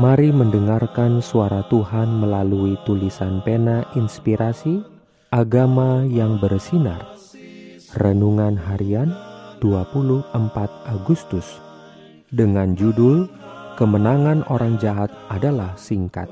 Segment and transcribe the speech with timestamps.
[0.00, 4.80] Mari mendengarkan suara Tuhan melalui tulisan pena inspirasi
[5.28, 7.12] agama yang bersinar.
[8.00, 9.12] Renungan harian
[9.60, 10.32] 24
[10.88, 11.60] Agustus
[12.32, 13.28] dengan judul
[13.76, 16.28] Kemenangan orang jahat adalah singkat.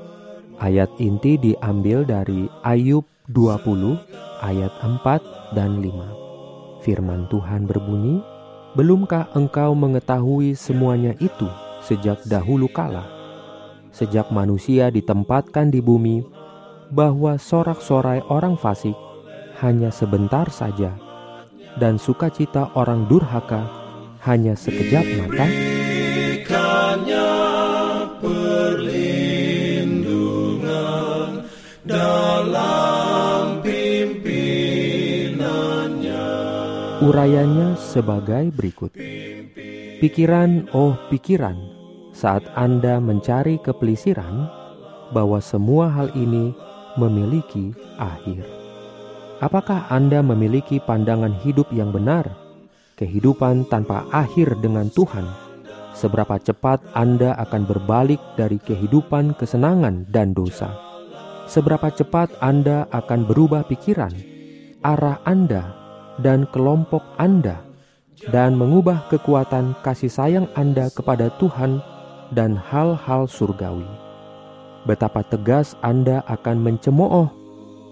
[0.57, 3.97] Ayat inti diambil dari Ayub 20
[4.41, 6.81] ayat 4 dan 5.
[6.81, 8.25] Firman Tuhan berbunyi,
[8.73, 11.45] "Belumkah engkau mengetahui semuanya itu
[11.85, 13.20] sejak dahulu kala?"
[13.91, 16.23] Sejak manusia ditempatkan di bumi
[16.91, 18.95] bahwa sorak-sorai orang fasik
[19.63, 20.95] hanya sebentar saja
[21.79, 23.67] dan sukacita orang durhaka
[24.27, 25.47] hanya sekejap mata?
[37.01, 38.93] Urayanya sebagai berikut.
[39.99, 41.80] Pikiran, oh pikiran,
[42.11, 44.47] saat Anda mencari kepelisiran
[45.11, 46.55] bahwa semua hal ini
[46.95, 48.43] memiliki akhir.
[49.41, 52.29] Apakah Anda memiliki pandangan hidup yang benar?
[52.99, 55.25] Kehidupan tanpa akhir dengan Tuhan.
[55.97, 60.69] Seberapa cepat Anda akan berbalik dari kehidupan kesenangan dan dosa?
[61.49, 64.13] Seberapa cepat Anda akan berubah pikiran,
[64.85, 65.73] arah Anda,
[66.21, 67.59] dan kelompok Anda,
[68.29, 71.81] dan mengubah kekuatan kasih sayang Anda kepada Tuhan
[72.31, 73.87] dan hal-hal surgawi.
[74.87, 77.29] Betapa tegas Anda akan mencemooh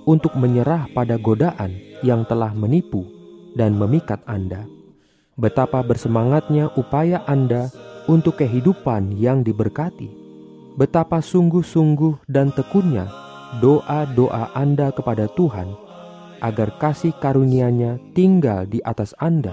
[0.10, 3.06] untuk menyerah pada godaan yang telah menipu
[3.54, 4.66] dan memikat Anda.
[5.38, 7.70] Betapa bersemangatnya upaya Anda
[8.10, 10.10] untuk kehidupan yang diberkati.
[10.76, 13.06] Betapa sungguh-sungguh dan tekunnya
[13.62, 15.70] doa-doa Anda kepada Tuhan
[16.40, 19.52] agar kasih karunia-Nya tinggal di atas Anda,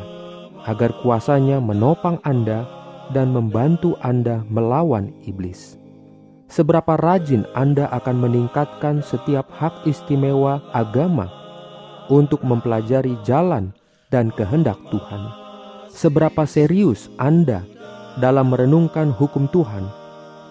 [0.64, 2.64] agar kuasanya menopang Anda
[3.10, 5.78] dan membantu Anda melawan iblis.
[6.46, 11.26] Seberapa rajin Anda akan meningkatkan setiap hak istimewa agama
[12.06, 13.74] untuk mempelajari jalan
[14.14, 15.22] dan kehendak Tuhan.
[15.90, 17.66] Seberapa serius Anda
[18.22, 19.90] dalam merenungkan hukum Tuhan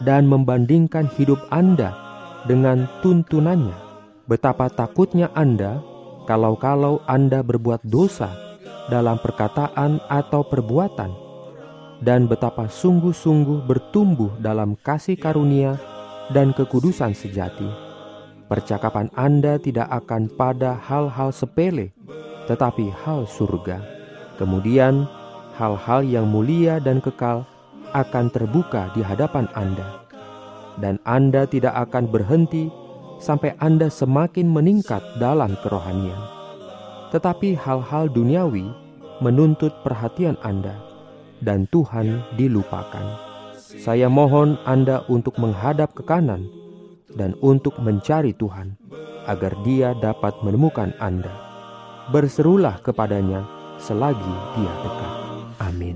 [0.04, 1.96] dan membandingkan hidup Anda
[2.44, 3.78] dengan tuntunannya.
[4.28, 5.80] Betapa takutnya Anda
[6.28, 8.34] kalau-kalau Anda berbuat dosa
[8.92, 11.25] dalam perkataan atau perbuatan
[12.04, 15.80] dan betapa sungguh-sungguh bertumbuh dalam kasih karunia
[16.34, 17.68] dan kekudusan sejati.
[18.46, 21.96] Percakapan Anda tidak akan pada hal-hal sepele,
[22.46, 23.82] tetapi hal surga.
[24.38, 25.08] Kemudian,
[25.56, 27.48] hal-hal yang mulia dan kekal
[27.96, 30.04] akan terbuka di hadapan Anda,
[30.78, 32.70] dan Anda tidak akan berhenti
[33.18, 36.20] sampai Anda semakin meningkat dalam kerohanian.
[37.16, 38.68] Tetapi hal-hal duniawi
[39.24, 40.76] menuntut perhatian Anda
[41.44, 43.04] dan Tuhan dilupakan.
[43.60, 46.48] Saya mohon Anda untuk menghadap ke kanan
[47.16, 48.78] dan untuk mencari Tuhan,
[49.28, 51.32] agar Dia dapat menemukan Anda.
[52.14, 53.44] Berserulah kepadanya
[53.82, 55.14] selagi Dia dekat.
[55.60, 55.96] Amin.